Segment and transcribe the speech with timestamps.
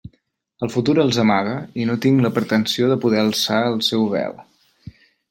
[0.67, 1.53] El futur els amaga,
[1.83, 4.35] i no tinc la pretensió de poder alçar el seu vel.